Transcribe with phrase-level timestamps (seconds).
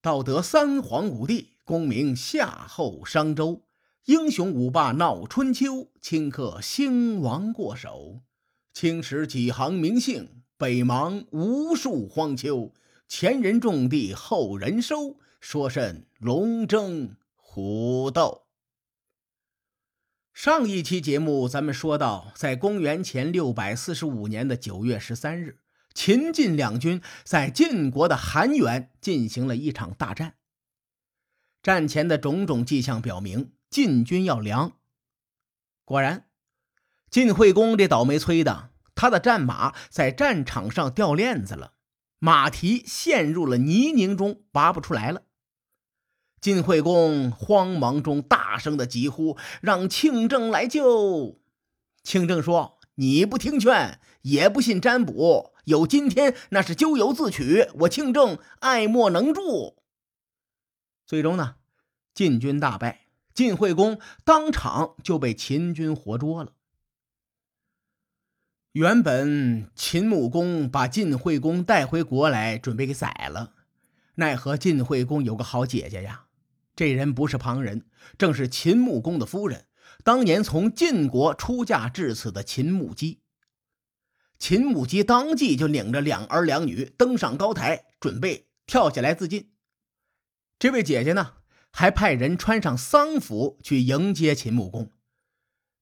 [0.00, 3.62] 道德三皇五帝，功名夏后商周，
[4.04, 8.20] 英雄五霸闹春秋，顷刻兴亡过手。
[8.72, 12.72] 青史几行名姓，北邙无数荒丘。
[13.08, 18.42] 前人种地，后人收，说甚龙争虎斗？
[20.32, 25.58] 上一期节目咱们说到，在公元前六百四十五年的九月十三日，
[25.98, 30.36] 秦晋两军在晋国的韩原进行了一场大战。
[31.60, 34.74] 战前的种种迹象表明，晋军要凉。
[35.84, 36.28] 果然，
[37.10, 41.72] 晋惠公这倒霉催的，他的战马在战场上掉链子了，
[42.20, 45.22] 马蹄陷入了泥泞中，拔不出来了。
[46.40, 51.40] 晋惠公慌忙中大声的疾呼：“让庆正来救！”
[52.04, 57.68] 庆正说：“你不听劝，也不信占卜，有今天那是咎由自取。
[57.80, 59.76] 我庆正爱莫能助。”
[61.06, 61.54] 最终呢，
[62.12, 66.54] 晋军大败，晋惠公当场就被秦军活捉了。
[68.72, 73.54] 原本秦穆公把晋惠公带回国来，准备给宰了，
[74.16, 76.26] 奈何晋惠公有个好姐姐呀。
[76.74, 77.86] 这人不是旁人，
[78.18, 79.66] 正是秦穆公的夫人，
[80.04, 83.20] 当年从晋国出嫁至此的秦穆姬。
[84.38, 89.50] 秦穆姬当即就领着两儿两女登上高台，准备跳下来自尽。
[90.58, 91.34] 这位姐姐呢，
[91.72, 94.90] 还派人穿上丧服去迎接秦穆公，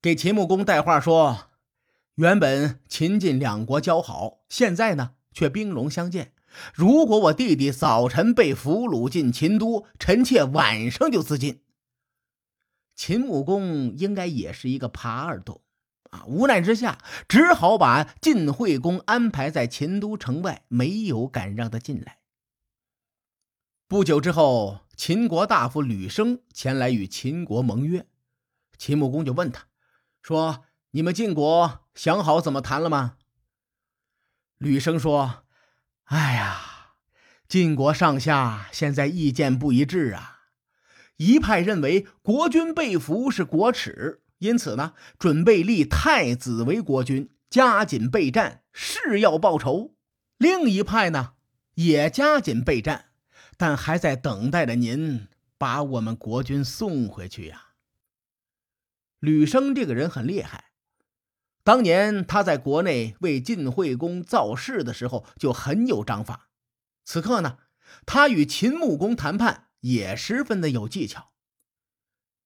[0.00, 1.50] 给秦穆公带话说：
[2.14, 6.32] 原本秦晋两国交好，现在呢却兵戎相见。
[6.72, 11.63] 如果我弟弟早晨被俘虏进秦都，臣妾晚上就自尽。
[12.94, 15.62] 秦穆公应该也是一个耙耳朵
[16.10, 22.18] 啊，无奈之下，只好把晋惠公安排在秦都城外，没有敢让他进来。
[23.88, 28.06] 不久之后，秦国大夫吕生前来与秦国盟约，
[28.78, 29.66] 秦穆公就问他，
[30.22, 33.16] 说：“你们晋国想好怎么谈了吗？”
[34.58, 35.42] 吕生说。
[36.08, 36.92] 哎呀，
[37.48, 40.33] 晋国上下现在意见不一致啊！
[41.16, 49.94] 一派认为国君被俘是国耻，因此呢，准备立太子为国君，加紧备战，誓要报仇；
[50.38, 51.34] 另一派呢，
[51.74, 53.06] 也加紧备战，
[53.56, 57.68] 但还在等待着您把我们国君送回去呀。
[59.20, 60.72] 吕生这个人很厉害。
[61.62, 66.48] 当年他在国内为晋惠公造势的时候就很有章法，
[67.04, 67.56] 此刻呢，
[68.04, 71.32] 他与秦穆公谈判也十分的有技巧。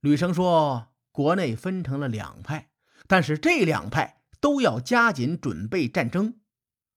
[0.00, 2.72] 吕生说，国内分成了两派，
[3.06, 6.40] 但是这两派都要加紧准备战争。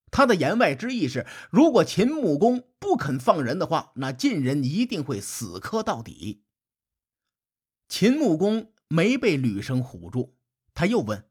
[0.10, 6.44] 他的言外之意是，如果秦穆公不肯放人的话，那晋人一定会死磕到底。
[7.88, 10.36] 秦穆公没被吕生唬住，
[10.74, 11.30] 他又问。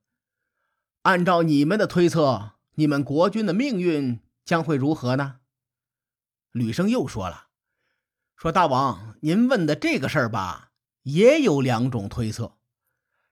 [1.03, 5.41] 按照你们的推测，你们国君的命运将会如何呢？
[6.53, 7.49] 吕生又说了
[8.37, 10.71] ：“说大王，您问的这个事儿吧，
[11.03, 12.57] 也有两种推测。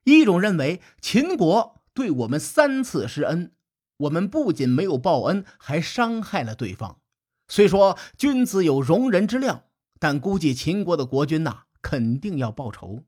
[0.04, 3.52] 一种认为秦国对我们三次施恩，
[3.96, 6.98] 我们不仅没有报恩，还伤害了对方。
[7.48, 9.64] 虽说君子有容人之量，
[9.98, 13.04] 但估计秦国的国君呐，肯定要报仇。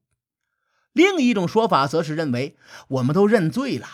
[0.92, 2.56] 另一种说法则是认为
[2.88, 3.86] 我们都认罪了。”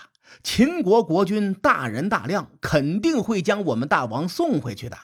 [0.42, 4.98] 秦国国君大人大量，肯定会将我们大王送回去的。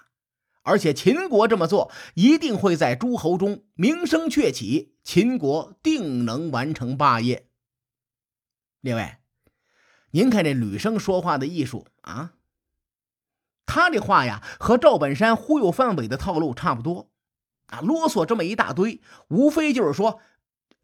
[0.65, 7.49] 而且秦国这么做，一定会在诸侯中名声鹊起，秦国定能完成霸业。
[8.81, 9.19] 列位，
[10.11, 12.33] 您看这吕生说话的艺术啊，
[13.65, 17.11] 他这话呀，和赵本山忽悠范伟的套路差不多
[17.67, 20.21] 啊，啰嗦这么一大堆，无非就是说，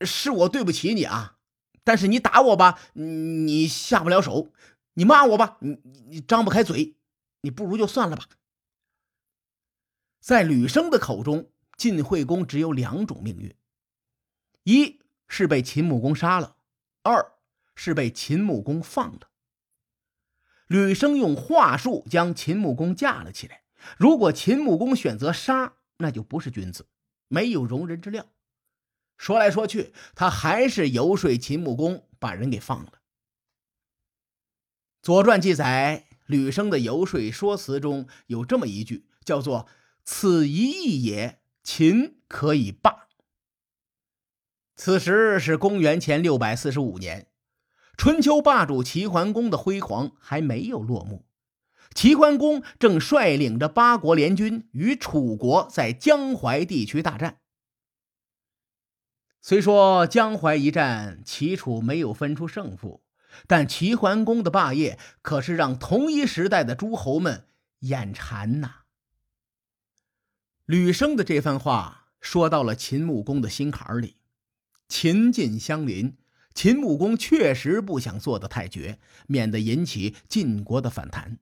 [0.02, 1.36] 是我对不起你啊。
[1.82, 4.52] 但是你打我吧，你下不了手；
[4.94, 5.78] 你骂我吧，你
[6.10, 6.96] 你张不开嘴。
[7.42, 8.24] 你不如就算了吧。
[10.20, 13.54] 在吕生的口中，晋惠公只有两种命运：
[14.64, 16.56] 一是被秦穆公杀了，
[17.02, 17.32] 二
[17.74, 19.30] 是被秦穆公放了。
[20.66, 23.62] 吕生用话术将秦穆公架了起来。
[23.96, 26.86] 如果秦穆公选择杀，那就不是君子，
[27.28, 28.26] 没有容人之量。
[29.16, 32.92] 说来说去，他还是游说秦穆公把人给放了。
[35.02, 39.66] 《左传》记载，吕生的游说说辞中有这么一句，叫做
[40.04, 43.08] “此一役也，秦可以罢。”
[44.76, 47.28] 此时是公元前六百四十五年，
[47.96, 51.26] 春秋霸主齐桓公的辉煌还没有落幕，
[51.94, 57.40] 齐桓公正率领着八国联军与楚国在江淮地区大战。
[59.42, 63.02] 虽说江淮一战，齐楚没有分出胜负，
[63.46, 67.44] 但齐桓公的霸业可是让同一时代的诸侯们
[67.80, 68.79] 眼馋呐。
[70.70, 74.18] 吕生的这番话说到了秦穆公的心坎里。
[74.86, 76.16] 秦晋相邻，
[76.54, 81.40] 秦穆公确实不想做的太绝，免得引起晋国的反弹。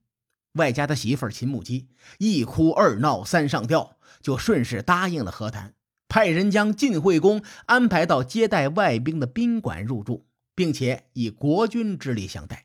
[0.55, 5.75] 外加他媳妇儿秦穆姬一哭二闹三上吊，就顺势答应了和谈。
[6.09, 12.65] 派人将晋惠公安排到接待外宾的宾馆入住，并且以国君之礼相待。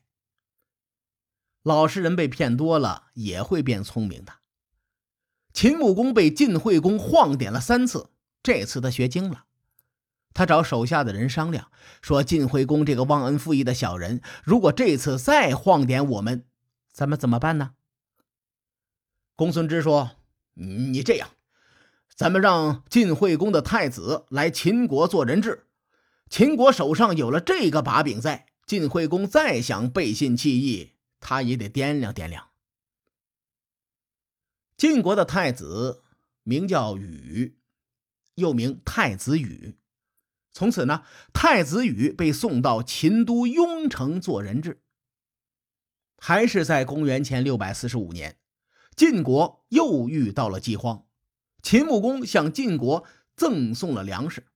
[1.62, 4.32] 老实人被骗多了也会变聪明的。
[5.54, 8.10] 秦穆公被晋惠公晃点了三次，
[8.42, 9.44] 这次他学精了。
[10.34, 11.70] 他找手下的人商量，
[12.02, 16.44] 说：“晋惠公这个忘恩负义的小人，如果这次再晃点我们，
[16.92, 17.70] 咱们怎么办呢？”
[19.36, 20.10] 公孙支说
[20.54, 21.30] ：“你这样。”
[22.16, 25.66] 咱们让晋惠公的太子来秦国做人质，
[26.28, 32.48] 秦国手上有了这个把柄在，晋惠公再想背信弃义，他也得掂量掂量。
[34.76, 36.02] 晋国的太子
[36.42, 37.58] 名叫禹，
[38.34, 39.78] 又名太子禹。
[40.52, 44.80] 从此呢，太子禹被送到秦都雍城做人质。
[46.18, 48.38] 还是在公元前六百四十五年，
[48.96, 51.06] 晋国又遇到了饥荒。
[51.62, 53.04] 秦穆公向晋国
[53.36, 54.46] 赠送了粮食。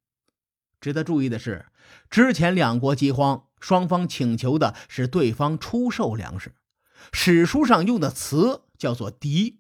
[0.80, 1.66] 值得注意的是，
[2.08, 6.54] 之前两国饥荒，双方请求的是对方出售粮食，
[7.12, 9.56] 史书上用的词叫做“籴”，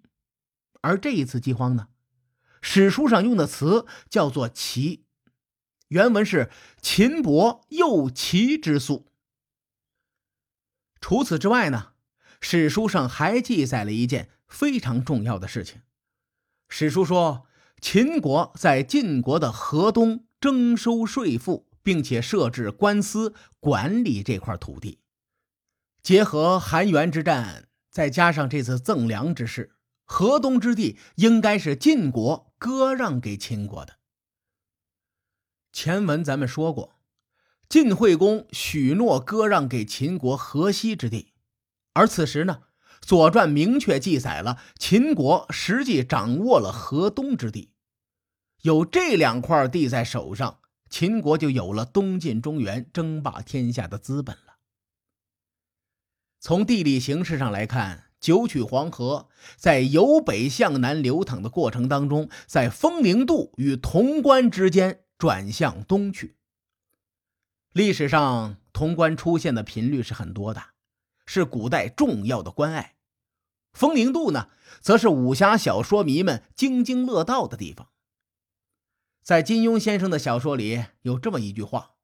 [0.80, 1.88] 而这一次饥荒呢，
[2.60, 5.04] 史书上用的词叫做“齐”，
[5.88, 9.06] 原文是“秦伯又齐之粟”。
[11.00, 11.92] 除此之外呢，
[12.40, 15.82] 史书上还记载了一件非常重要的事情。
[16.68, 17.46] 史书说，
[17.80, 25.00] 秦国在晋国的河东征收税赋，并且设置官司管理这块土地。
[26.02, 29.72] 结合韩元之战，再加上这次赠粮之事，
[30.10, 33.98] 河东之地应该是晋国割让给秦国的。
[35.70, 36.98] 前文咱们说过，
[37.68, 41.34] 晋惠公许诺割让给秦国河西之地，
[41.92, 42.62] 而此时呢？
[43.06, 47.70] 《左传》明确记载了秦国实际掌握了河东之地，
[48.62, 50.60] 有这两块地在手上，
[50.90, 54.56] 秦国就有了东进中原、争霸天下的资本了。
[56.40, 66.36] 从地理形势上来看，九曲黄河在由北向南流淌的过程当中，在风陵渡与潼关之间转向东去。
[67.72, 70.62] 历史上，潼关出现的频率是很多的。
[71.30, 72.94] 是古代重要的关隘，
[73.74, 74.48] 风陵渡呢，
[74.80, 77.90] 则是武侠小说迷们津津乐道的地方。
[79.22, 81.96] 在金庸先生的小说里有这么一句话，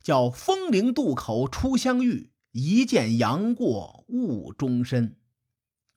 [0.00, 5.16] 叫“风陵渡口初相遇，一见杨过误终身”。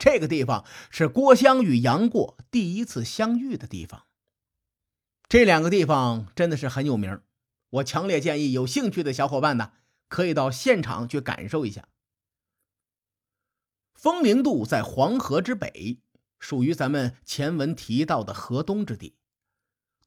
[0.01, 4.07] 这个地方是郭襄与杨过第一次相遇的地方。
[5.29, 7.21] 这两个地方真的是很有名，
[7.69, 9.73] 我强烈建议有兴趣的小伙伴呢，
[10.07, 11.87] 可以到现场去感受一下。
[13.93, 15.99] 风陵渡在黄河之北，
[16.39, 19.15] 属于咱们前文提到的河东之地。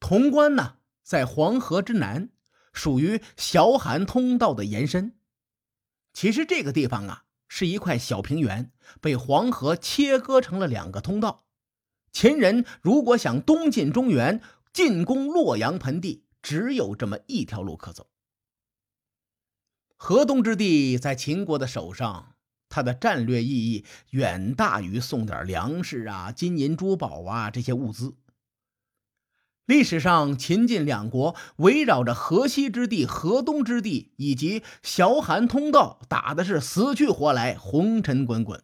[0.00, 2.30] 潼关呢，在黄河之南，
[2.73, 5.16] 属于小韩通道的延伸。
[6.12, 11.44] 其实这个地方啊，是一块小平原，被黄河切割成了两个通道。
[12.11, 14.40] 秦人如果想东进中原，
[14.73, 18.08] 进攻洛阳盆地，只有这么一条路可走。
[19.94, 22.32] 河东之地在秦国的手上。
[22.68, 28.16] 它的战略意义远大于送点粮食啊、金银珠宝啊这些物资。
[29.66, 38.62] 历史上，秦晋两国围绕着河西之地、河东之地以及崤函通道打的是死去活来、红尘滚滚。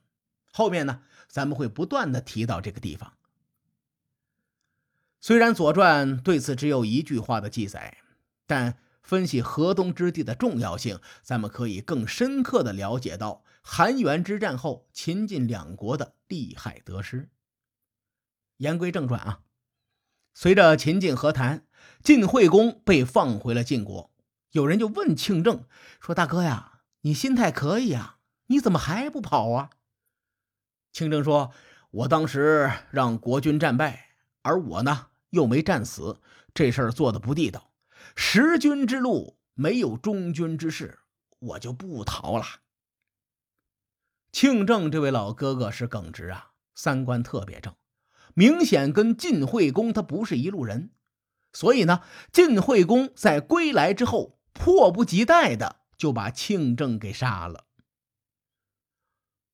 [0.52, 3.14] 后面呢，咱们会不断的提到这个地方。
[5.22, 7.98] 虽然《左传》对此只有一句话的记载，
[8.46, 13.42] 但分析河东之地的重要性，咱们可以更深刻的了解到。
[13.62, 17.28] 韩元之战后，秦晋两国的利害得失。
[18.56, 19.40] 言归正传啊，
[20.34, 21.66] 随着秦晋和谈，
[22.02, 24.10] 晋惠公被放回了晋国。
[24.52, 25.64] 有人就问庆政
[26.00, 29.70] 说：“大哥呀，你心态可以啊，你怎么还不跑啊？”
[30.92, 31.52] 庆政说
[31.90, 36.20] ：“我当时让国君战败，而我呢又没战死，
[36.52, 37.70] 这事儿做的不地道。
[38.16, 40.98] 十君之路没有忠君之事，
[41.38, 42.44] 我就不逃了。”
[44.32, 47.74] 庆政这位老哥哥是耿直啊，三观特别正，
[48.34, 50.90] 明显跟晋惠公他不是一路人。
[51.52, 57.66] 所以呢，晋惠公在归来之后，迫不及待的就把庆正给杀了。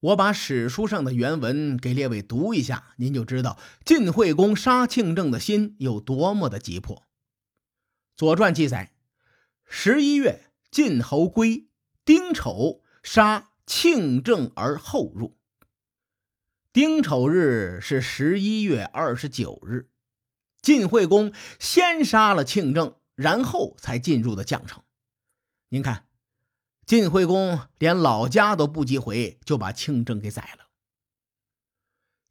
[0.00, 6.96] 我把史书上的原文给列位读一下，您就知道晋惠公杀庆正的心有多么的急迫。
[8.14, 8.92] 《左传》记载，
[9.64, 11.68] 十一月，晋侯归，
[12.04, 15.38] 丁丑，杀庆正而后入。
[16.76, 19.88] 丁丑日是十一月二十九日。
[20.60, 24.82] 晋惠公先杀了庆正，然后才进入的绛城。
[25.70, 26.06] 您看，
[26.84, 30.66] 晋惠公连老家都不及回，就把庆正给宰了。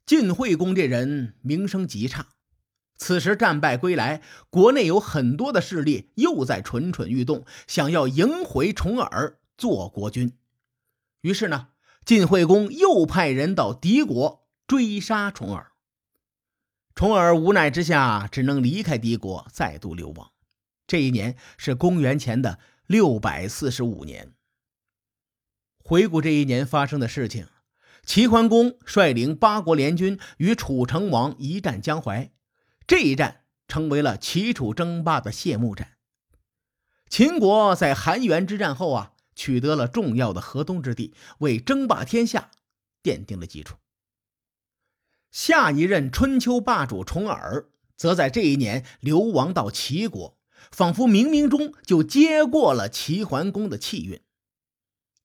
[0.06, 2.28] 晋惠公这人名声极差，
[2.96, 10.38] 此时战败归来，国内有很多的势力又在蠢蠢欲动，想要迎回重耳做国君。
[11.22, 11.70] 于是呢，
[12.06, 15.72] 晋惠公又派人到敌国追杀重耳。
[16.94, 20.30] 重耳无奈之下，只能离开敌国，再度流亡。
[20.86, 24.32] 这一年是公元前的六百四十五年。
[25.82, 27.48] 回顾这一年发生的事情，
[28.04, 32.30] 齐桓公率领八国联军与楚成王一战江淮，
[32.86, 35.96] 这一战成为了齐楚争霸的谢幕战。
[37.08, 42.50] 秦国在韩元之战后啊，取得了重要的河东之地，为争霸天下
[43.04, 43.76] 奠定了基础。
[45.30, 50.38] 下一任春秋霸主重耳，则在这一年流亡到齐国，
[50.72, 54.20] 仿佛冥冥中就接过了齐桓公的气运。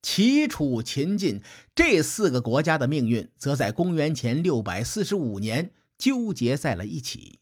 [0.01, 1.41] 齐、楚、秦、晋
[1.73, 7.39] 这四个国家的命运，则在公元前六百四十五年纠结在了一起。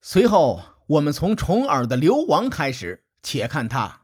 [0.00, 4.03] 随后，我们从重耳的流亡开始，且看他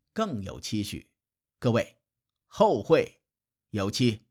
[0.13, 1.09] 更有期许。
[1.59, 1.97] 各位，
[2.47, 3.21] 后会
[3.69, 4.25] 有期。”